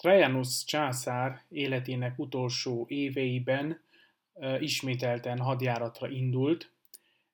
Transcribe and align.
Trajanus 0.00 0.64
császár 0.64 1.42
életének 1.48 2.18
utolsó 2.18 2.84
éveiben 2.88 3.80
ismételten 4.58 5.38
hadjáratra 5.38 6.08
indult, 6.08 6.70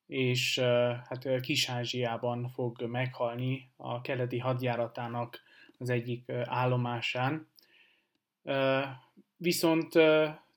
és 0.06 0.58
hát 1.08 1.40
Kis-Ázsiában 1.40 2.48
fog 2.48 2.82
meghalni 2.82 3.70
a 3.76 4.00
keleti 4.00 4.38
hadjáratának 4.38 5.40
az 5.78 5.90
egyik 5.90 6.32
állomásán. 6.44 7.48
Viszont 9.36 9.92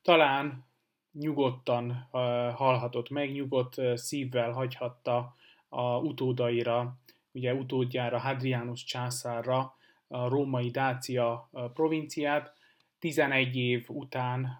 talán 0.02 0.64
nyugodtan 1.12 2.08
halhatott 2.54 3.10
meg, 3.10 3.32
nyugodt 3.32 3.98
szívvel 3.98 4.52
hagyhatta 4.52 5.36
a 5.68 5.96
utódaira, 5.96 6.96
ugye 7.32 7.54
utódjára, 7.54 8.18
Hadrianus 8.18 8.84
császárra 8.84 9.74
a 10.12 10.28
római 10.28 10.70
Dácia 10.70 11.50
provinciát, 11.74 12.54
11 12.98 13.56
év 13.56 13.84
után, 13.88 14.58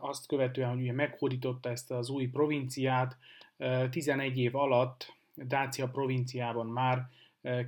azt 0.00 0.26
követően, 0.26 0.68
hogy 0.68 0.80
ugye 0.80 0.92
meghódította 0.92 1.70
ezt 1.70 1.90
az 1.90 2.10
új 2.10 2.26
provinciát, 2.26 3.16
11 3.90 4.38
év 4.38 4.56
alatt 4.56 5.12
Dácia 5.34 5.88
provinciában 5.88 6.66
már 6.66 7.08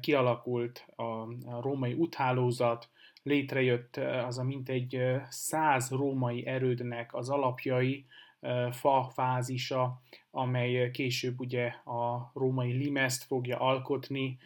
kialakult 0.00 0.86
a 0.96 1.26
római 1.60 1.92
úthálózat, 1.92 2.88
létrejött 3.22 3.96
az 3.96 4.38
a 4.38 4.42
mintegy 4.42 5.00
száz 5.28 5.90
római 5.90 6.46
erődnek 6.46 7.14
az 7.14 7.28
alapjai, 7.28 8.06
fa 8.70 9.10
fázisa, 9.12 10.00
amely 10.30 10.90
később 10.90 11.40
ugye 11.40 11.66
a 11.84 12.30
római 12.34 12.72
limeszt 12.72 13.24
fogja 13.24 13.58
alkotni, 13.58 14.38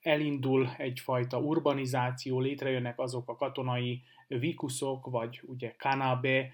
elindul 0.00 0.68
egyfajta 0.76 1.38
urbanizáció, 1.38 2.40
létrejönnek 2.40 2.98
azok 2.98 3.28
a 3.28 3.36
katonai 3.36 4.02
vikuszok, 4.26 5.06
vagy 5.06 5.40
ugye 5.46 5.74
kanabe 5.78 6.52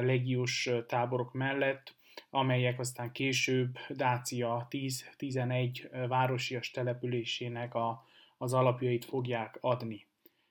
legiós 0.00 0.70
táborok 0.86 1.32
mellett, 1.32 1.94
amelyek 2.30 2.78
aztán 2.78 3.12
később 3.12 3.78
Dácia 3.88 4.66
10-11 4.70 6.06
városias 6.08 6.70
településének 6.70 7.74
a, 7.74 8.04
az 8.38 8.52
alapjait 8.52 9.04
fogják 9.04 9.58
adni. 9.60 10.06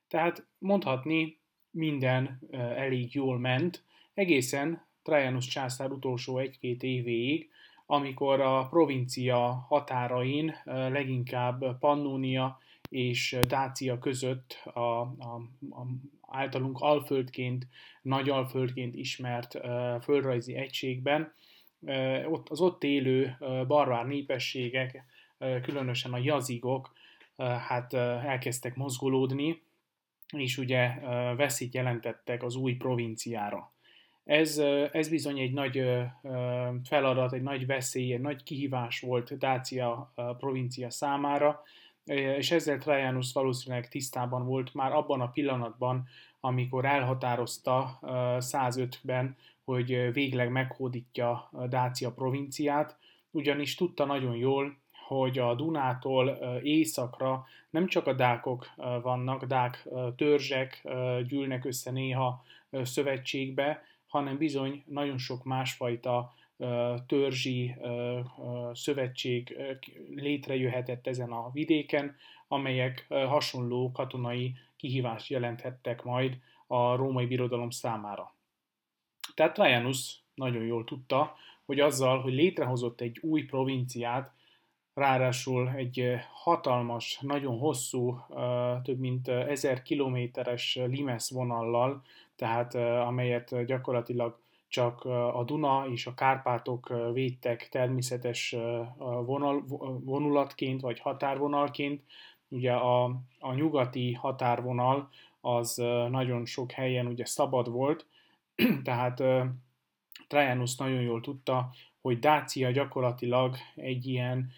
Tehát 0.08 0.46
mondhatni, 0.58 1.40
minden 1.72 2.40
elég 2.52 3.14
jól 3.14 3.40
ment, 3.40 3.84
egészen 4.14 4.86
Trajanus 5.04 5.48
császár 5.48 5.92
utolsó 5.92 6.38
egy-két 6.38 6.84
évéig, 6.84 7.50
amikor 7.86 8.42
a 8.42 8.68
provincia 8.68 9.66
határain 9.68 10.56
leginkább 10.66 11.80
Pannonia 11.80 12.60
és 12.90 13.38
Dácia 13.48 14.00
között 14.00 14.62
a, 14.74 14.80
a, 14.80 15.42
a 15.70 15.86
általunk 16.22 16.80
alföldként, 16.80 17.68
nagy 18.02 18.30
alföldként 18.30 18.96
ismert 18.96 19.60
földrajzi 20.02 20.56
egységben 20.56 21.34
ott, 22.28 22.50
az 22.50 22.62
ott 22.62 22.84
élő 22.84 23.38
barbár 23.68 24.06
népességek, 24.06 25.06
különösen 25.62 26.14
a 26.14 26.18
jazigok, 26.18 26.94
hát 27.38 27.94
elkezdtek 27.94 28.76
mozgolódni, 28.76 29.62
és 30.38 30.58
ugye 30.58 31.00
veszélyt 31.36 31.74
jelentettek 31.74 32.44
az 32.44 32.56
új 32.56 32.74
provinciára. 32.74 33.75
Ez, 34.26 34.58
ez 34.92 35.10
bizony 35.10 35.40
egy 35.40 35.54
nagy 35.54 35.84
feladat, 36.84 37.34
egy 37.34 37.42
nagy 37.42 37.66
veszély, 37.66 38.14
egy 38.14 38.22
nagy 38.22 38.44
kihívás 38.44 39.00
volt 39.00 39.38
Dácia 39.38 40.14
provincia 40.38 40.90
számára, 40.90 41.64
és 42.38 42.52
ezzel 42.52 42.78
Trajanus 42.78 43.34
valószínűleg 43.34 43.88
tisztában 43.88 44.46
volt 44.46 44.74
már 44.74 44.92
abban 44.92 45.22
a 45.22 45.30
pillanatban, 45.30 46.08
amikor 46.40 46.86
elhatározta 46.86 48.00
105-ben, 48.40 49.36
hogy 49.64 50.14
végleg 50.14 50.52
meghódítja 50.52 51.50
Dácia 51.70 52.12
provinciát, 52.12 52.98
ugyanis 53.32 53.76
tudta 53.76 54.06
nagyon 54.06 54.36
jól, 54.36 54.78
hogy 55.08 55.40
a 55.40 55.56
Dunától 55.56 56.30
északra 56.64 57.46
nem 57.70 57.88
csak 57.88 58.08
a 58.08 58.14
dákok 58.14 58.70
vannak, 59.02 59.44
dák 59.44 59.88
törzsek 60.16 60.88
gyűlnek 61.28 61.66
össze 61.66 61.92
néha 61.92 62.44
szövetségbe, 62.72 63.84
hanem 64.16 64.38
bizony 64.38 64.84
nagyon 64.88 65.18
sok 65.18 65.44
másfajta 65.44 66.34
törzsi 67.08 67.76
szövetség 68.74 69.58
létrejöhetett 70.10 71.08
ezen 71.08 71.32
a 71.32 71.50
vidéken, 71.54 72.16
amelyek 72.48 73.06
hasonló 73.10 73.92
katonai 73.92 74.54
kihívást 74.76 75.30
jelenthettek 75.30 76.04
majd 76.04 76.38
a 76.68 76.96
római 76.96 77.26
birodalom 77.26 77.70
számára. 77.70 78.34
Tehát 79.34 79.54
Trajanus 79.54 80.24
nagyon 80.34 80.64
jól 80.64 80.84
tudta, 80.84 81.36
hogy 81.66 81.80
azzal, 81.80 82.22
hogy 82.22 82.34
létrehozott 82.34 83.02
egy 83.02 83.20
új 83.22 83.44
provinciát, 83.44 84.34
ráadásul 84.94 85.70
egy 85.70 86.16
hatalmas, 86.34 87.20
nagyon 87.22 87.58
hosszú, 87.58 88.20
több 88.84 89.00
mint 89.00 89.28
ezer 89.28 89.82
kilométeres 89.82 90.76
limes 90.76 91.30
vonallal, 91.30 92.04
tehát 92.36 92.76
amelyet 93.06 93.66
gyakorlatilag 93.66 94.40
csak 94.68 95.06
a 95.06 95.44
Duna 95.46 95.86
és 95.92 96.06
a 96.06 96.14
Kárpátok 96.14 96.94
védtek 97.14 97.70
természetes 97.70 98.56
vonal, 99.26 99.64
vonulatként 100.04 100.82
vagy 100.82 101.00
határvonalként. 101.00 102.04
Ugye 102.48 102.74
a, 102.74 103.04
a 103.40 103.54
nyugati 103.54 104.14
határvonal 104.14 105.10
az 105.42 105.76
nagyon 106.10 106.46
sok 106.46 106.72
helyen 106.72 107.08
ugye 107.08 107.26
szabad 107.26 107.72
volt, 107.72 108.06
tehát 108.84 109.24
Trajanus 110.28 110.76
nagyon 110.76 111.02
jól 111.02 111.22
tudta, 111.22 111.70
hogy 112.02 112.20
Dácia 112.20 112.72
gyakorlatilag 112.72 113.56
egy 113.76 114.08
ilyen 114.08 114.52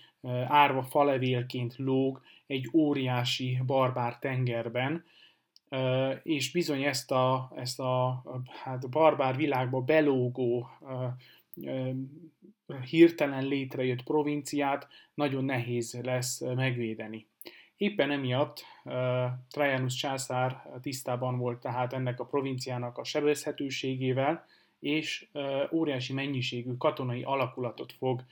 árva 0.48 0.84
falevélként 0.84 1.76
lóg 1.78 2.22
egy 2.48 2.70
óriási 2.74 3.60
barbár 3.66 4.20
tengerben, 4.20 5.06
és 6.24 6.52
bizony 6.52 6.84
ezt 6.84 7.12
a, 7.12 7.52
ezt 7.56 7.80
a 7.80 8.24
hát 8.64 8.90
barbár 8.90 9.36
világba 9.36 9.82
belógó 9.82 10.70
hirtelen 12.90 13.46
létrejött 13.46 14.04
provinciát 14.04 14.88
nagyon 15.14 15.46
nehéz 15.46 16.00
lesz 16.04 16.40
megvédeni. 16.40 17.28
Éppen 17.78 18.12
emiatt 18.12 18.66
Trajanus 19.50 19.96
császár 19.96 20.80
tisztában 20.82 21.38
volt 21.38 21.60
tehát 21.60 21.94
ennek 21.94 22.20
a 22.20 22.26
provinciának 22.26 22.98
a 22.98 23.04
sebezhetőségével, 23.04 24.46
és 24.80 25.28
óriási 25.72 26.14
mennyiségű 26.14 26.74
katonai 26.78 27.24
alakulatot 27.24 27.92
fog 27.92 28.24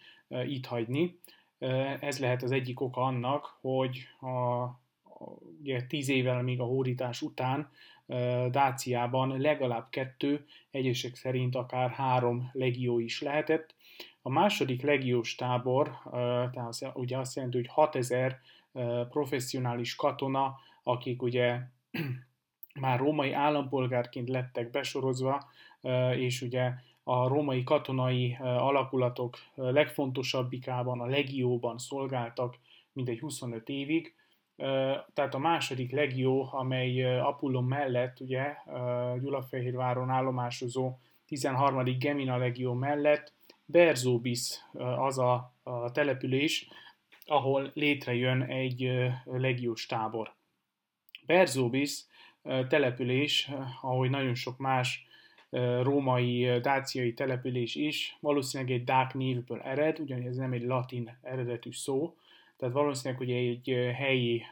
itt 0.45 0.66
hagyni. 0.66 1.19
Ez 2.00 2.19
lehet 2.19 2.44
az 2.44 2.51
egyik 2.51 2.79
oka 2.79 3.01
annak, 3.01 3.57
hogy 3.62 4.07
a, 4.19 4.28
a, 4.28 4.79
ugye 5.59 5.81
tíz 5.81 6.09
évvel 6.09 6.41
még 6.41 6.59
a 6.59 6.63
hódítás 6.63 7.21
után 7.21 7.69
Dáciában 8.51 9.37
legalább 9.41 9.89
kettő, 9.89 10.45
egyesek 10.71 11.15
szerint 11.15 11.55
akár 11.55 11.89
három 11.89 12.49
legió 12.53 12.99
is 12.99 13.21
lehetett. 13.21 13.75
A 14.21 14.29
második 14.29 14.81
legiós 14.81 15.35
tábor, 15.35 15.99
tehát 16.51 16.91
ugye 16.93 17.17
azt 17.17 17.35
jelenti, 17.35 17.57
hogy 17.57 17.67
6000 17.67 18.39
professzionális 19.09 19.95
katona, 19.95 20.55
akik 20.83 21.21
ugye 21.21 21.59
már 22.81 22.99
római 22.99 23.31
állampolgárként 23.31 24.29
lettek 24.29 24.69
besorozva, 24.69 25.49
és 26.15 26.41
ugye 26.41 26.71
a 27.03 27.27
római 27.27 27.63
katonai 27.63 28.37
alakulatok 28.41 29.37
legfontosabbikában, 29.55 31.01
a 31.01 31.05
legióban 31.05 31.77
szolgáltak 31.77 32.57
mindegy 32.93 33.19
25 33.19 33.69
évig. 33.69 34.13
Tehát 35.13 35.33
a 35.33 35.38
második 35.38 35.91
legió, 35.91 36.50
amely 36.51 37.19
Apullon 37.19 37.63
mellett, 37.63 38.19
ugye 38.19 38.56
Gyulafehérváron 39.21 40.09
állomásozó 40.09 40.97
13. 41.25 41.97
Gemina 42.00 42.38
legió 42.38 42.74
mellett 42.74 43.33
Berzóbis 43.65 44.65
az 44.97 45.18
a, 45.18 45.53
a 45.63 45.91
település, 45.91 46.68
ahol 47.25 47.71
létrejön 47.74 48.41
egy 48.41 49.09
legiós 49.25 49.85
tábor. 49.85 50.33
Berzóbis 51.25 52.06
település, 52.68 53.51
ahogy 53.81 54.09
nagyon 54.09 54.35
sok 54.35 54.57
más 54.57 55.06
római, 55.81 56.59
dáciai 56.59 57.13
település 57.13 57.75
is, 57.75 58.18
valószínűleg 58.19 58.74
egy 58.74 58.83
dák 58.83 59.13
névből 59.13 59.62
ered, 59.62 60.00
ugyanis 60.00 60.25
ez 60.25 60.35
nem 60.35 60.51
egy 60.51 60.63
latin 60.63 61.18
eredetű 61.21 61.71
szó, 61.71 62.15
tehát 62.57 62.74
valószínűleg, 62.74 63.19
hogy 63.19 63.31
egy 63.31 63.94
helyi 63.96 64.44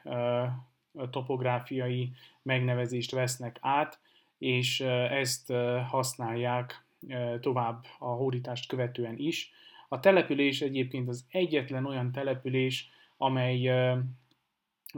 topográfiai 1.09 2.11
megnevezést 2.41 3.11
vesznek 3.11 3.57
át, 3.61 3.99
és 4.37 4.79
ezt 5.09 5.53
használják 5.87 6.85
tovább 7.39 7.85
a 7.99 8.07
hódítást 8.07 8.67
követően 8.67 9.17
is. 9.17 9.51
A 9.89 9.99
település 9.99 10.61
egyébként 10.61 11.07
az 11.07 11.25
egyetlen 11.29 11.85
olyan 11.85 12.11
település, 12.11 12.89
amely 13.17 13.71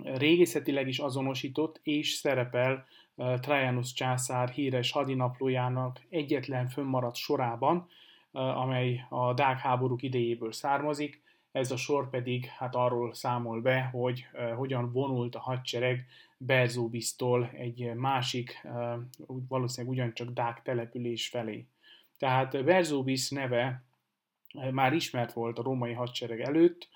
régészetileg 0.03 0.87
is 0.87 0.99
azonosított 0.99 1.79
és 1.83 2.09
szerepel 2.11 2.85
Trajanus 3.15 3.93
császár 3.93 4.49
híres 4.49 4.91
hadinaplójának 4.91 6.01
egyetlen 6.09 6.67
fönnmaradt 6.67 7.15
sorában, 7.15 7.87
amely 8.31 9.05
a 9.09 9.33
Dák 9.33 9.59
háborúk 9.59 10.01
idejéből 10.01 10.51
származik. 10.51 11.23
Ez 11.55 11.71
a 11.71 11.77
sor 11.77 12.09
pedig 12.09 12.45
hát 12.45 12.75
arról 12.75 13.13
számol 13.13 13.61
be, 13.61 13.81
hogy 13.81 14.27
hogyan 14.55 14.91
vonult 14.91 15.35
a 15.35 15.39
hadsereg 15.39 16.05
Berzóbisztól 16.37 17.49
egy 17.53 17.93
másik, 17.93 18.67
valószínűleg 19.47 19.95
ugyancsak 19.95 20.29
Dák 20.29 20.61
település 20.61 21.27
felé. 21.27 21.65
Tehát 22.17 22.63
Berzóbisz 22.63 23.29
neve 23.29 23.83
már 24.71 24.93
ismert 24.93 25.33
volt 25.33 25.59
a 25.59 25.63
római 25.63 25.93
hadsereg 25.93 26.41
előtt, 26.41 26.87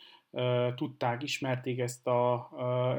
tudták, 0.75 1.23
ismerték 1.23 1.79
ezt 1.79 2.07
a, 2.07 2.49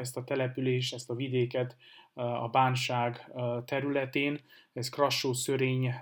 ezt 0.00 0.16
a 0.16 0.24
települést, 0.24 0.94
ezt 0.94 1.10
a 1.10 1.14
vidéket 1.14 1.76
a 2.14 2.48
bánság 2.48 3.32
területén. 3.64 4.40
Ez 4.72 4.88
Krassó 4.88 5.32
szörény 5.32 5.94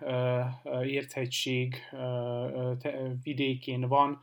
érthegység 0.85 1.77
vidékén 3.23 3.89
van. 3.89 4.21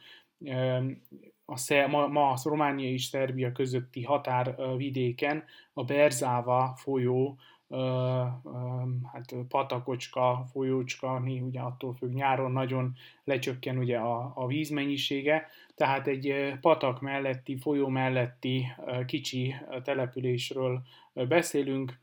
A, 1.46 1.88
ma, 1.90 2.08
ma 2.08 2.30
a 2.30 2.38
Románia 2.44 2.90
és 2.90 3.04
Szerbia 3.04 3.52
közötti 3.52 4.04
határvidéken 4.04 5.44
a 5.74 5.84
Berzava 5.84 6.74
folyó 6.78 7.38
hát 9.14 9.36
patakocska, 9.48 10.46
folyócska, 10.52 11.24
ugye 11.26 11.60
attól 11.60 11.94
függ, 11.94 12.14
nyáron 12.14 12.52
nagyon 12.52 12.96
lecsökken 13.24 13.78
ugye 13.78 13.98
a, 13.98 14.32
a 14.36 14.48
vízmennyisége, 14.48 15.48
tehát 15.76 16.08
egy 16.08 16.54
patak 16.62 17.02
melletti, 17.02 17.58
folyó 17.58 17.88
melletti 17.88 18.66
kicsi 19.06 19.56
településről 19.84 20.82
beszélünk 21.14 22.00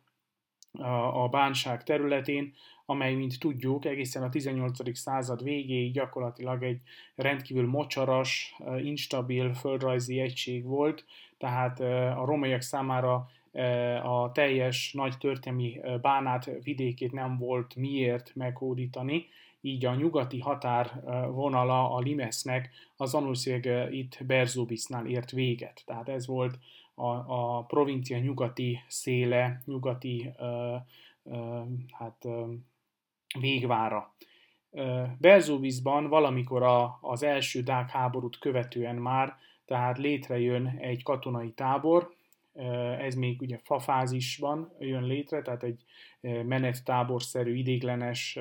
a 1.12 1.28
bánság 1.28 1.82
területén, 1.82 2.52
amely, 2.86 3.14
mint 3.14 3.38
tudjuk, 3.38 3.84
egészen 3.84 4.22
a 4.22 4.28
18. 4.28 4.96
század 4.98 5.42
végéig 5.42 5.92
gyakorlatilag 5.92 6.62
egy 6.62 6.80
rendkívül 7.14 7.66
mocsaras, 7.66 8.56
instabil 8.78 9.54
földrajzi 9.54 10.20
egység 10.20 10.64
volt, 10.64 11.04
tehát 11.38 11.80
a 12.16 12.24
romaiak 12.24 12.60
számára 12.60 13.30
a 14.02 14.32
teljes 14.32 14.92
nagy 14.92 15.18
történelmi 15.18 15.80
bánát 16.00 16.50
vidékét 16.62 17.12
nem 17.12 17.38
volt 17.38 17.76
miért 17.76 18.32
meghódítani, 18.34 19.26
így 19.62 19.84
a 19.84 19.94
nyugati 19.94 20.38
határ 20.38 21.02
vonala 21.30 21.94
a 21.94 21.98
Limesznek 21.98 22.70
az 22.96 23.12
valószínűleg 23.12 23.92
itt 23.92 24.18
Berzóbisznál 24.26 25.06
ért 25.06 25.30
véget. 25.30 25.82
Tehát 25.86 26.08
ez 26.08 26.26
volt 26.26 26.58
a, 26.94 27.06
a 27.06 27.64
provincia 27.64 28.18
nyugati 28.18 28.80
széle, 28.88 29.62
nyugati 29.64 30.30
ö, 30.38 30.76
ö, 31.24 31.60
hát, 31.90 32.24
ö, 32.24 32.52
végvára. 33.40 34.14
Berzóbiszban 35.18 36.08
valamikor 36.08 36.62
a, 36.62 36.98
az 37.00 37.22
első 37.22 37.62
Dák 37.62 37.90
háborút 37.90 38.38
követően 38.38 38.96
már, 38.96 39.36
tehát 39.64 39.98
létrejön 39.98 40.66
egy 40.66 41.02
katonai 41.02 41.50
tábor, 41.52 42.14
ez 42.98 43.14
még 43.14 43.40
ugye 43.40 43.60
fafázisban 43.62 44.72
jön 44.78 45.04
létre, 45.04 45.42
tehát 45.42 45.62
egy 45.62 45.84
menettáborszerű, 46.20 47.54
idéglenes 47.54 48.38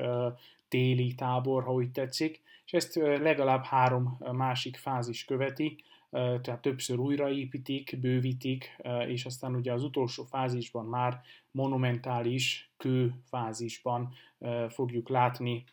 téli 0.72 1.14
tábor, 1.14 1.64
ha 1.64 1.72
úgy 1.72 1.90
tetszik, 1.90 2.42
és 2.64 2.72
ezt 2.72 2.94
legalább 2.96 3.64
három 3.64 4.18
másik 4.32 4.76
fázis 4.76 5.24
követi, 5.24 5.84
tehát 6.10 6.60
többször 6.60 6.98
újraépítik, 6.98 7.98
bővítik, 8.00 8.76
és 9.06 9.24
aztán 9.24 9.54
ugye 9.54 9.72
az 9.72 9.84
utolsó 9.84 10.24
fázisban 10.24 10.86
már 10.86 11.20
monumentális 11.50 12.70
kő 12.76 13.14
fázisban 13.28 14.14
fogjuk 14.68 15.08
látni 15.08 15.64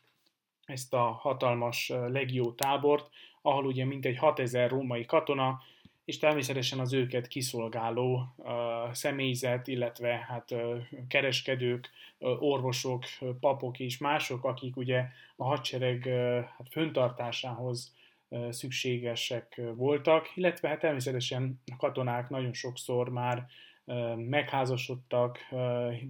ezt 0.65 0.93
a 0.93 1.11
hatalmas 1.11 1.91
legió 2.07 2.51
tábort, 2.51 3.09
ahol 3.41 3.65
ugye 3.65 3.85
mintegy 3.85 4.17
6000 4.17 4.69
római 4.69 5.05
katona 5.05 5.61
és 6.09 6.17
természetesen 6.17 6.79
az 6.79 6.94
őket 6.94 7.27
kiszolgáló 7.27 8.33
uh, 8.38 8.51
személyzet, 8.91 9.67
illetve 9.67 10.25
hát 10.27 10.51
uh, 10.51 10.77
kereskedők, 11.07 11.89
uh, 12.19 12.44
orvosok, 12.44 13.03
papok 13.39 13.79
és 13.79 13.97
mások, 13.97 14.44
akik 14.44 14.77
ugye 14.77 15.06
a 15.35 15.44
hadsereg 15.44 16.03
hát 16.57 16.67
föntartásához 16.71 17.97
szükségesek 18.50 19.61
voltak, 19.75 20.31
illetve 20.35 20.67
hát 20.67 20.79
természetesen 20.79 21.61
a 21.71 21.75
katonák 21.75 22.29
nagyon 22.29 22.53
sokszor 22.53 23.09
már 23.09 23.47
megházasodtak, 24.15 25.38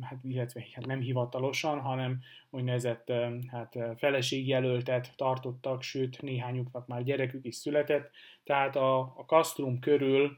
hát, 0.01 0.19
illetve 0.23 0.65
hát 0.73 0.85
nem 0.85 0.99
hivatalosan, 0.99 1.79
hanem 1.79 2.19
úgynevezett 2.49 3.11
hát, 3.47 3.77
feleségjelöltet 3.97 5.13
tartottak, 5.15 5.81
sőt 5.81 6.21
néhányuknak 6.21 6.87
már 6.87 7.03
gyerekük 7.03 7.45
is 7.45 7.55
született, 7.55 8.11
tehát 8.43 8.75
a, 8.75 8.99
a 8.99 9.25
kasztrum 9.25 9.79
körül 9.79 10.37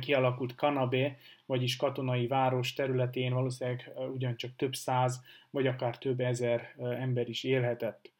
kialakult 0.00 0.54
Kanabé, 0.54 1.16
vagyis 1.46 1.76
katonai 1.76 2.26
város 2.26 2.72
területén 2.72 3.32
valószínűleg 3.32 3.92
ugyancsak 4.12 4.56
több 4.56 4.74
száz, 4.74 5.22
vagy 5.50 5.66
akár 5.66 5.98
több 5.98 6.20
ezer 6.20 6.74
ember 6.78 7.28
is 7.28 7.44
élhetett. 7.44 8.13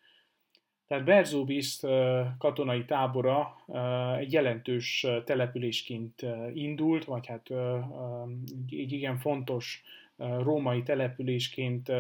Tehát 0.87 1.05
Berzóbis 1.05 1.81
katonai 2.39 2.85
tábora 2.85 3.57
egy 4.19 4.33
jelentős 4.33 5.07
településként 5.25 6.27
indult, 6.53 7.05
vagy 7.05 7.27
hát 7.27 7.51
egy 8.69 8.93
igen 8.93 9.19
fontos 9.19 9.83
római 10.17 10.83
településként 10.83 11.93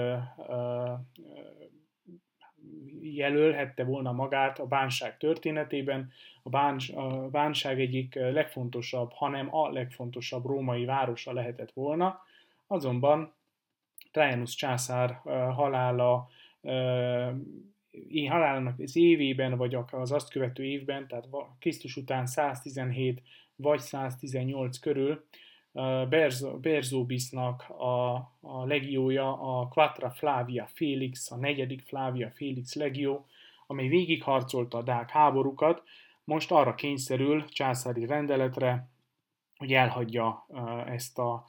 jelölhette 3.00 3.84
volna 3.84 4.12
magát 4.12 4.58
a 4.58 4.66
bánság 4.66 5.16
történetében. 5.16 6.10
A, 6.42 6.48
báns, 6.48 6.90
a 6.90 7.28
bánság 7.30 7.80
egyik 7.80 8.14
legfontosabb, 8.14 9.10
hanem 9.12 9.54
a 9.54 9.70
legfontosabb 9.70 10.44
római 10.44 10.84
városa 10.84 11.32
lehetett 11.32 11.72
volna. 11.72 12.20
Azonban 12.66 13.34
Trajanus 14.10 14.54
császár 14.54 15.10
halála 15.54 16.28
én 18.08 18.30
halálának 18.30 18.78
az 18.78 18.96
évében, 18.96 19.56
vagy 19.56 19.76
az 19.90 20.12
azt 20.12 20.30
követő 20.30 20.64
évben, 20.64 21.08
tehát 21.08 21.26
Krisztus 21.58 21.96
után 21.96 22.26
117 22.26 23.22
vagy 23.56 23.80
118 23.80 24.78
körül 24.78 25.24
Berzóbisznak 26.60 27.68
a, 27.68 28.14
a 28.40 28.64
legiója, 28.66 29.58
a 29.58 29.68
Quatra 29.68 30.10
Flavia 30.10 30.66
Felix, 30.66 31.30
a 31.30 31.36
negyedik 31.36 31.82
Flavia 31.82 32.30
Felix 32.30 32.74
legió, 32.74 33.26
amely 33.66 33.88
végigharcolta 33.88 34.78
a 34.78 34.82
dák 34.82 35.10
háborúkat, 35.10 35.82
most 36.24 36.52
arra 36.52 36.74
kényszerül 36.74 37.44
császári 37.44 38.06
rendeletre, 38.06 38.88
hogy 39.56 39.72
elhagyja 39.72 40.46
ezt 40.86 41.18
a 41.18 41.46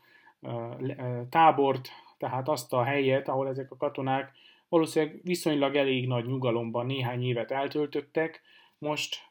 tábort, 1.29 1.89
tehát 2.17 2.47
azt 2.47 2.73
a 2.73 2.83
helyet, 2.83 3.27
ahol 3.27 3.47
ezek 3.47 3.71
a 3.71 3.77
katonák 3.77 4.31
valószínűleg 4.69 5.19
viszonylag 5.23 5.75
elég 5.75 6.07
nagy 6.07 6.25
nyugalomban 6.25 6.85
néhány 6.85 7.23
évet 7.23 7.51
eltöltöttek, 7.51 8.41
most 8.77 9.29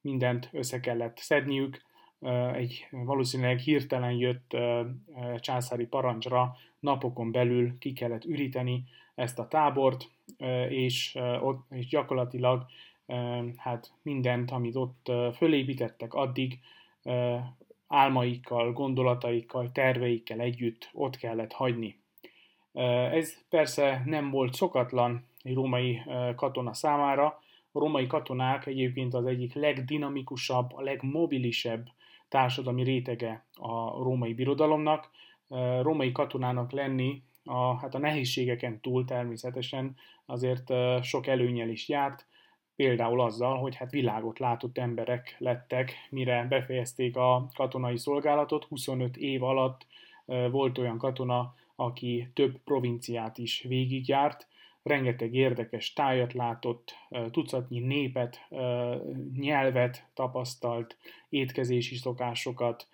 mindent 0.00 0.48
össze 0.52 0.80
kellett 0.80 1.18
szedniük, 1.18 1.82
egy 2.52 2.86
valószínűleg 2.90 3.58
hirtelen 3.58 4.12
jött 4.12 4.56
császári 5.36 5.86
parancsra 5.86 6.56
napokon 6.80 7.32
belül 7.32 7.78
ki 7.78 7.92
kellett 7.92 8.24
üríteni 8.24 8.84
ezt 9.14 9.38
a 9.38 9.48
tábort, 9.48 10.10
és, 10.68 11.18
ott, 11.40 11.66
és 11.70 11.86
gyakorlatilag 11.86 12.66
hát 13.56 13.92
mindent, 14.02 14.50
amit 14.50 14.76
ott 14.76 15.12
fölépítettek 15.34 16.14
addig, 16.14 16.58
álmaikkal, 17.86 18.72
gondolataikkal, 18.72 19.72
terveikkel 19.72 20.40
együtt 20.40 20.90
ott 20.92 21.16
kellett 21.16 21.52
hagyni. 21.52 21.99
Ez 23.12 23.34
persze 23.48 24.02
nem 24.04 24.30
volt 24.30 24.54
szokatlan 24.54 25.26
egy 25.42 25.54
római 25.54 26.02
katona 26.36 26.72
számára. 26.72 27.24
A 27.72 27.78
római 27.78 28.06
katonák 28.06 28.66
egyébként 28.66 29.14
az 29.14 29.26
egyik 29.26 29.54
legdinamikusabb, 29.54 30.72
a 30.74 30.80
legmobilisebb 30.80 31.88
társadalmi 32.28 32.82
rétege 32.82 33.44
a 33.54 34.02
római 34.02 34.34
birodalomnak. 34.34 35.10
Római 35.82 36.12
katonának 36.12 36.72
lenni 36.72 37.22
a, 37.44 37.78
hát 37.78 37.94
a 37.94 37.98
nehézségeken 37.98 38.80
túl 38.80 39.04
természetesen 39.04 39.96
azért 40.26 40.72
sok 41.02 41.26
előnyel 41.26 41.68
is 41.68 41.88
járt, 41.88 42.26
például 42.76 43.20
azzal, 43.20 43.58
hogy 43.58 43.76
hát 43.76 43.90
világot 43.90 44.38
látott 44.38 44.78
emberek 44.78 45.36
lettek, 45.38 45.92
mire 46.10 46.46
befejezték 46.48 47.16
a 47.16 47.48
katonai 47.54 47.98
szolgálatot. 47.98 48.64
25 48.64 49.16
év 49.16 49.42
alatt 49.42 49.86
volt 50.50 50.78
olyan 50.78 50.98
katona, 50.98 51.54
aki 51.80 52.28
több 52.34 52.58
provinciát 52.64 53.38
is 53.38 53.62
végigjárt, 53.68 54.46
rengeteg 54.82 55.34
érdekes 55.34 55.92
tájat 55.92 56.32
látott, 56.32 56.94
tucatnyi 57.30 57.78
népet, 57.78 58.46
nyelvet 59.34 60.06
tapasztalt, 60.14 60.96
étkezési 61.28 61.96
szokásokat, 61.96 62.88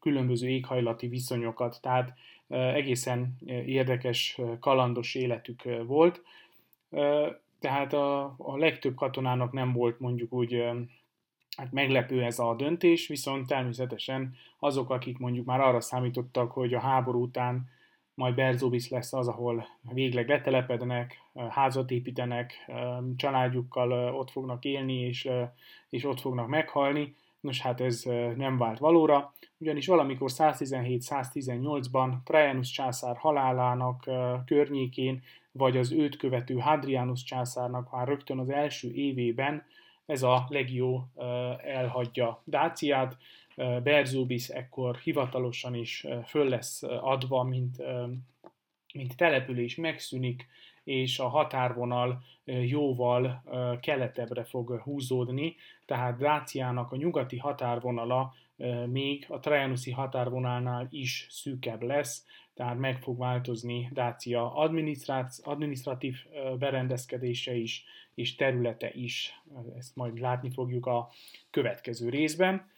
különböző 0.00 0.48
éghajlati 0.48 1.08
viszonyokat, 1.08 1.78
tehát 1.80 2.14
egészen 2.48 3.36
érdekes, 3.66 4.40
kalandos 4.60 5.14
életük 5.14 5.62
volt. 5.86 6.22
Tehát 7.58 7.92
a, 7.92 8.34
a 8.38 8.56
legtöbb 8.56 8.94
katonának 8.94 9.52
nem 9.52 9.72
volt 9.72 10.00
mondjuk 10.00 10.32
úgy 10.32 10.64
hát 11.56 11.72
meglepő 11.72 12.22
ez 12.22 12.38
a 12.38 12.54
döntés, 12.54 13.06
viszont 13.06 13.46
természetesen 13.46 14.34
azok, 14.58 14.90
akik 14.90 15.18
mondjuk 15.18 15.46
már 15.46 15.60
arra 15.60 15.80
számítottak, 15.80 16.52
hogy 16.52 16.74
a 16.74 16.80
háború 16.80 17.22
után 17.22 17.74
majd 18.16 18.34
Berzóbisz 18.34 18.88
lesz 18.88 19.12
az, 19.12 19.28
ahol 19.28 19.66
végleg 19.92 20.28
letelepednek, 20.28 21.22
házat 21.48 21.90
építenek, 21.90 22.70
családjukkal 23.16 24.14
ott 24.14 24.30
fognak 24.30 24.64
élni, 24.64 25.00
és, 25.00 25.28
és 25.88 26.04
ott 26.04 26.20
fognak 26.20 26.48
meghalni. 26.48 27.14
Nos, 27.40 27.60
hát 27.60 27.80
ez 27.80 28.02
nem 28.36 28.58
vált 28.58 28.78
valóra, 28.78 29.32
ugyanis 29.58 29.86
valamikor 29.86 30.30
117-118-ban 30.32 32.22
Trajanus 32.24 32.70
császár 32.70 33.16
halálának 33.16 34.10
környékén, 34.46 35.22
vagy 35.52 35.76
az 35.76 35.92
őt 35.92 36.16
követő 36.16 36.54
Hadrianus 36.54 37.22
császárnak 37.22 37.90
már 37.90 38.08
rögtön 38.08 38.38
az 38.38 38.50
első 38.50 38.92
évében 38.92 39.64
ez 40.06 40.22
a 40.22 40.46
legió 40.48 41.08
elhagyja 41.64 42.42
Dáciát, 42.44 43.16
Berzubis 43.82 44.48
ekkor 44.48 44.96
hivatalosan 44.96 45.74
is 45.74 46.06
föl 46.26 46.48
lesz 46.48 46.82
adva, 46.82 47.42
mint, 47.42 47.82
mint 48.94 49.16
település 49.16 49.74
megszűnik, 49.74 50.46
és 50.84 51.18
a 51.18 51.28
határvonal 51.28 52.22
jóval 52.44 53.42
keletebbre 53.80 54.44
fog 54.44 54.80
húzódni, 54.80 55.54
tehát 55.84 56.18
Dáciának 56.18 56.92
a 56.92 56.96
nyugati 56.96 57.38
határvonala 57.38 58.34
még 58.86 59.26
a 59.28 59.38
Trajanuszi 59.38 59.90
határvonalnál 59.90 60.86
is 60.90 61.26
szűkebb 61.30 61.82
lesz, 61.82 62.26
tehát 62.54 62.78
meg 62.78 62.98
fog 62.98 63.18
változni 63.18 63.88
Dácia 63.92 64.54
adminisztratív 65.42 66.16
berendezkedése 66.58 67.54
is, 67.54 67.84
és 68.14 68.34
területe 68.34 68.90
is. 68.92 69.42
Ezt 69.76 69.96
majd 69.96 70.18
látni 70.18 70.50
fogjuk 70.50 70.86
a 70.86 71.10
következő 71.50 72.08
részben. 72.08 72.70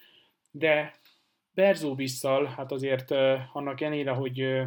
De 0.50 0.94
Berzóbisszal, 1.54 2.44
hát 2.44 2.72
azért 2.72 3.10
annak 3.52 3.80
ellenére, 3.80 4.10
hogy 4.10 4.62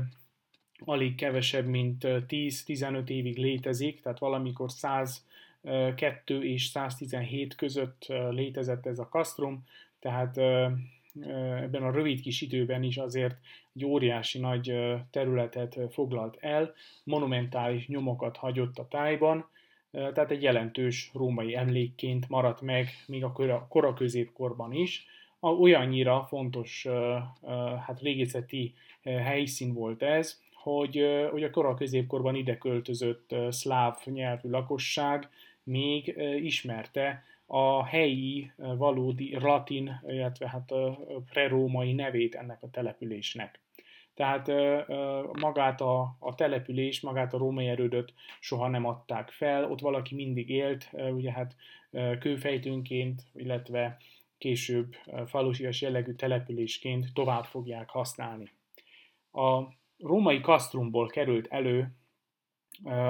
alig 0.85 1.15
kevesebb, 1.15 1.65
mint 1.65 2.03
10-15 2.03 3.09
évig 3.09 3.37
létezik, 3.37 4.01
tehát 4.01 4.19
valamikor 4.19 4.71
102 4.71 6.43
és 6.43 6.65
117 6.65 7.55
között 7.55 8.05
létezett 8.29 8.85
ez 8.85 8.99
a 8.99 9.09
kasztrum, 9.09 9.63
tehát 9.99 10.37
ebben 11.61 11.83
a 11.83 11.91
rövid 11.91 12.21
kis 12.21 12.41
időben 12.41 12.83
is 12.83 12.97
azért 12.97 13.35
egy 13.73 13.85
óriási 13.85 14.39
nagy 14.39 14.73
területet 15.11 15.79
foglalt 15.89 16.37
el, 16.39 16.73
monumentális 17.03 17.87
nyomokat 17.87 18.37
hagyott 18.37 18.77
a 18.77 18.87
tájban, 18.87 19.49
tehát 19.91 20.31
egy 20.31 20.41
jelentős 20.41 21.11
római 21.13 21.55
emlékként 21.55 22.29
maradt 22.29 22.61
meg 22.61 22.87
még 23.07 23.23
a 23.23 23.67
kora 23.69 23.93
középkorban 23.93 24.73
is. 24.73 25.05
Olyannyira 25.41 26.25
fontos 26.27 26.87
hát 27.85 28.01
régészeti 28.01 28.73
helyszín 29.03 29.73
volt 29.73 30.03
ez, 30.03 30.41
hogy, 30.53 31.05
hogy 31.31 31.43
a 31.43 31.49
kora 31.49 31.73
középkorban 31.73 32.35
ide 32.35 32.57
költözött 32.57 33.35
szláv 33.49 33.97
nyelvű 34.05 34.49
lakosság 34.49 35.29
még 35.63 36.17
ismerte 36.41 37.23
a 37.45 37.85
helyi 37.85 38.51
valódi 38.55 39.37
latin, 39.39 40.01
illetve 40.07 40.49
hát 40.49 40.73
prerómai 41.31 41.93
nevét 41.93 42.35
ennek 42.35 42.63
a 42.63 42.69
településnek. 42.69 43.59
Tehát 44.13 44.47
magát 45.39 45.81
a, 45.81 46.15
a 46.19 46.35
település, 46.35 47.01
magát 47.01 47.33
a 47.33 47.37
római 47.37 47.67
erődöt 47.67 48.13
soha 48.39 48.67
nem 48.67 48.85
adták 48.85 49.29
fel, 49.29 49.71
ott 49.71 49.79
valaki 49.79 50.15
mindig 50.15 50.49
élt, 50.49 50.89
ugye 50.93 51.31
hát 51.31 51.55
kőfejtőnként, 52.19 53.21
illetve 53.33 53.97
később 54.41 54.95
falusias 55.25 55.81
jellegű 55.81 56.11
településként 56.13 57.13
tovább 57.13 57.45
fogják 57.45 57.89
használni. 57.89 58.51
A 59.31 59.61
római 59.97 60.41
kasztrumból 60.41 61.07
került 61.07 61.47
elő 61.47 61.95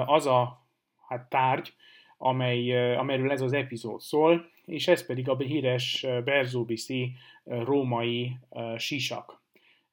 az 0.06 0.26
a 0.26 0.66
hát 1.08 1.28
tárgy, 1.28 1.74
amely, 2.18 2.94
amelyről 2.96 3.30
ez 3.30 3.40
az 3.40 3.52
epizód 3.52 4.00
szól, 4.00 4.50
és 4.64 4.88
ez 4.88 5.06
pedig 5.06 5.28
a 5.28 5.36
híres 5.36 6.06
Berzóbiszi 6.24 7.12
római 7.44 8.36
sisak. 8.76 9.42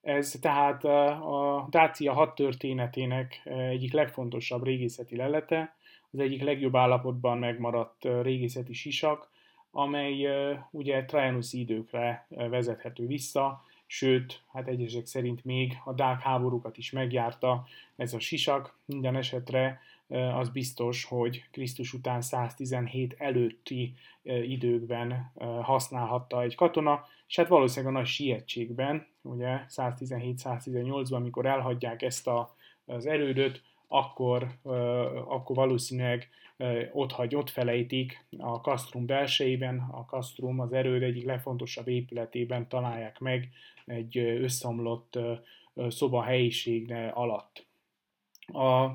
Ez 0.01 0.38
tehát 0.41 0.84
a 0.84 1.67
Dácia 1.69 2.13
hat 2.13 2.36
történetének 2.36 3.41
egyik 3.46 3.93
legfontosabb 3.93 4.63
régészeti 4.63 5.15
lelete, 5.15 5.75
az 6.12 6.19
egyik 6.19 6.41
legjobb 6.41 6.75
állapotban 6.75 7.38
megmaradt 7.38 8.08
régészeti 8.22 8.74
sisak, 8.74 9.29
amely 9.71 10.27
ugye 10.71 11.05
Trajanus 11.05 11.53
időkre 11.53 12.27
vezethető 12.29 13.07
vissza, 13.07 13.63
sőt, 13.85 14.41
hát 14.51 14.67
egyesek 14.67 15.05
szerint 15.05 15.45
még 15.45 15.77
a 15.85 15.93
dák 15.93 16.21
háborúkat 16.21 16.77
is 16.77 16.91
megjárta 16.91 17.65
ez 17.95 18.13
a 18.13 18.19
sisak. 18.19 18.77
Minden 18.85 19.15
esetre 19.15 19.81
az 20.09 20.49
biztos, 20.49 21.03
hogy 21.03 21.43
Krisztus 21.51 21.93
után 21.93 22.21
117 22.21 23.15
előtti 23.17 23.93
időkben 24.23 25.31
használhatta 25.61 26.41
egy 26.41 26.55
katona, 26.55 27.05
és 27.27 27.35
hát 27.35 27.47
valószínűleg 27.47 27.95
a 27.95 27.97
nagy 27.97 28.07
sietségben, 28.07 29.07
ugye 29.21 29.65
117-118-ban, 29.69 31.15
amikor 31.15 31.45
elhagyják 31.45 32.01
ezt 32.01 32.27
a, 32.27 32.55
az 32.85 33.05
erődöt, 33.05 33.61
akkor, 33.88 34.47
akkor 35.27 35.55
valószínűleg 35.55 36.29
ott 36.91 37.11
hagy, 37.11 37.35
ott 37.35 37.49
felejtik 37.49 38.25
a 38.37 38.61
kasztrum 38.61 39.05
belsejében, 39.05 39.79
a 39.91 40.05
kasztrum 40.05 40.59
az 40.59 40.73
erőd 40.73 41.03
egyik 41.03 41.25
legfontosabb 41.25 41.87
épületében 41.87 42.67
találják 42.67 43.19
meg 43.19 43.49
egy 43.85 44.17
összeomlott 44.17 45.19
szoba 45.87 46.23
helyiség 46.23 46.93
alatt. 47.13 47.67
A 48.47 48.89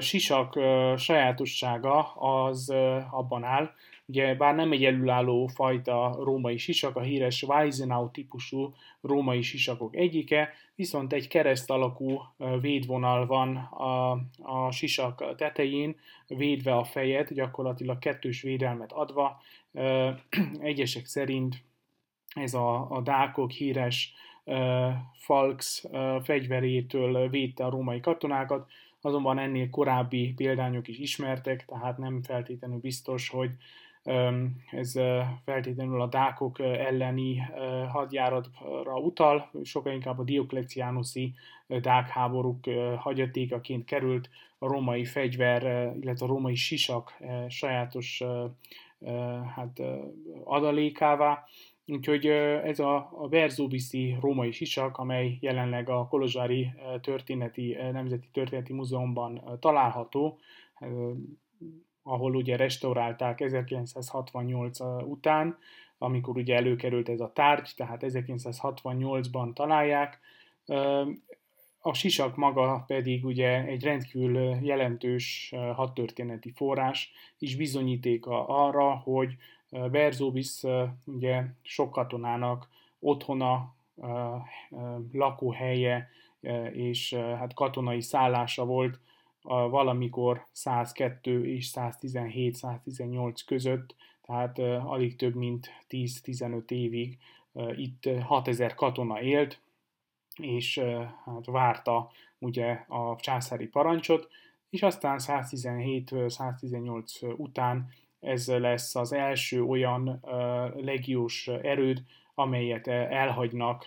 sisak 0.00 0.52
sajátossága 0.98 2.14
az 2.14 2.70
abban 3.10 3.44
áll, 3.44 3.70
ugye 4.06 4.34
bár 4.34 4.54
nem 4.54 4.72
egy 4.72 4.84
elülálló 4.84 5.46
fajta 5.46 6.16
római 6.22 6.56
sisak, 6.56 6.96
a 6.96 7.00
híres 7.00 7.42
Weizenau 7.42 8.10
típusú 8.10 8.74
római 9.00 9.42
sisakok 9.42 9.96
egyike, 9.96 10.52
viszont 10.74 11.12
egy 11.12 11.28
kereszt 11.28 11.70
alakú 11.70 12.20
védvonal 12.60 13.26
van 13.26 13.56
a, 13.56 14.10
a 14.42 14.70
sisak 14.70 15.36
tetején, 15.36 15.96
védve 16.26 16.76
a 16.76 16.84
fejet, 16.84 17.34
gyakorlatilag 17.34 17.98
kettős 17.98 18.42
védelmet 18.42 18.92
adva. 18.92 19.40
Egyesek 20.60 21.06
szerint 21.06 21.62
ez 22.34 22.54
a, 22.54 22.90
a 22.90 23.00
dákok 23.00 23.50
híres 23.50 24.14
Falks 25.18 25.84
fegyverétől 26.22 27.28
védte 27.28 27.64
a 27.64 27.70
római 27.70 28.00
katonákat, 28.00 28.70
azonban 29.00 29.38
ennél 29.38 29.70
korábbi 29.70 30.32
példányok 30.36 30.88
is 30.88 30.98
ismertek, 30.98 31.64
tehát 31.64 31.98
nem 31.98 32.22
feltétlenül 32.22 32.78
biztos, 32.78 33.28
hogy 33.28 33.50
ez 34.70 34.92
feltétlenül 35.44 36.00
a 36.00 36.06
dákok 36.06 36.58
elleni 36.58 37.38
hadjáratra 37.88 38.98
utal, 38.98 39.50
sokkal 39.62 39.92
inkább 39.92 40.18
a 40.18 40.24
Diokleciánuszi 40.24 41.34
dák 41.66 42.08
háborúk 42.08 42.64
hagyatékaként 42.96 43.84
került 43.84 44.30
a 44.58 44.66
római 44.66 45.04
fegyver, 45.04 45.92
illetve 46.00 46.26
a 46.26 46.28
római 46.28 46.54
sisak 46.54 47.16
sajátos 47.48 48.22
hát, 49.54 49.80
adalékává, 50.44 51.44
Úgyhogy 51.86 52.26
ez 52.26 52.78
a, 52.78 53.10
a 53.12 53.28
Verzóbiszi 53.28 54.16
római 54.20 54.52
sisak, 54.52 54.98
amely 54.98 55.38
jelenleg 55.40 55.88
a 55.88 56.06
Kolozsári 56.06 56.72
történeti, 57.00 57.76
Nemzeti 57.92 58.28
Történeti 58.32 58.72
Múzeumban 58.72 59.58
található, 59.60 60.38
ahol 62.04 62.34
ugye 62.34 62.56
restaurálták 62.56 63.40
1968 63.40 64.80
után, 65.04 65.58
amikor 65.98 66.36
ugye 66.36 66.54
előkerült 66.56 67.08
ez 67.08 67.20
a 67.20 67.32
tárgy, 67.32 67.72
tehát 67.76 68.02
1968-ban 68.06 69.52
találják. 69.52 70.20
A 71.80 71.94
sisak 71.94 72.36
maga 72.36 72.84
pedig 72.86 73.24
ugye 73.24 73.64
egy 73.64 73.82
rendkívül 73.82 74.56
jelentős 74.62 75.54
hadtörténeti 75.74 76.50
forrás, 76.50 77.12
és 77.38 77.56
bizonyítéka 77.56 78.46
arra, 78.46 78.90
hogy 78.90 79.36
Verzóvis 79.70 80.62
ugye 81.04 81.42
sok 81.62 81.90
katonának 81.90 82.68
otthona, 83.00 83.74
lakóhelye 85.12 86.08
és 86.72 87.14
hát 87.14 87.54
katonai 87.54 88.00
szállása 88.00 88.64
volt 88.64 89.00
valamikor 89.44 90.46
102 90.52 91.44
és 91.44 91.70
117-118 91.74 93.40
között, 93.46 93.94
tehát 94.22 94.58
alig 94.58 95.16
több 95.16 95.34
mint 95.34 95.70
10-15 95.88 96.70
évig 96.70 97.18
itt 97.76 98.08
6000 98.20 98.74
katona 98.74 99.22
élt, 99.22 99.60
és 100.36 100.78
hát 101.24 101.46
várta 101.46 102.10
ugye 102.38 102.84
a 102.88 103.16
császári 103.20 103.66
parancsot, 103.66 104.28
és 104.70 104.82
aztán 104.82 105.16
117-118 105.20 107.38
után 107.38 107.88
ez 108.20 108.48
lesz 108.48 108.94
az 108.94 109.12
első 109.12 109.62
olyan 109.62 110.20
legiós 110.76 111.48
erőd, 111.48 112.02
amelyet 112.34 112.86
elhagynak, 112.88 113.84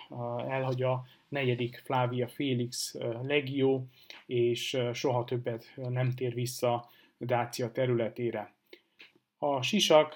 elhagy 0.47 0.83
a 0.83 1.03
negyedik 1.27 1.81
Flávia 1.85 2.27
Félix 2.27 2.95
legió, 3.21 3.87
és 4.25 4.77
soha 4.93 5.23
többet 5.23 5.73
nem 5.75 6.11
tér 6.11 6.33
vissza 6.33 6.89
Dácia 7.17 7.71
területére. 7.71 8.53
A 9.37 9.61
sisak 9.61 10.15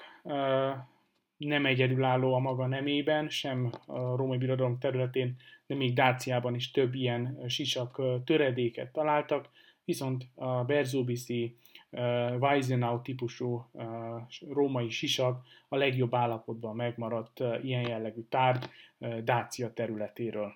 nem 1.36 1.66
egyedülálló 1.66 2.34
a 2.34 2.38
maga 2.38 2.66
nemében, 2.66 3.28
sem 3.28 3.72
a 3.86 4.16
római 4.16 4.38
birodalom 4.38 4.78
területén, 4.78 5.36
de 5.66 5.74
még 5.74 5.94
Dáciában 5.94 6.54
is 6.54 6.70
több 6.70 6.94
ilyen 6.94 7.44
sisak 7.48 8.02
töredéket 8.24 8.92
találtak, 8.92 9.48
viszont 9.84 10.26
a 10.34 10.64
Berzóbiszi 10.64 11.56
Weisenau 12.38 13.00
típusú 13.02 13.64
római 14.48 14.88
sisak 14.88 15.46
a 15.68 15.76
legjobb 15.76 16.14
állapotban 16.14 16.76
megmaradt 16.76 17.42
ilyen 17.62 17.88
jellegű 17.88 18.22
tárgy 18.28 18.68
Dácia 19.24 19.72
területéről. 19.72 20.54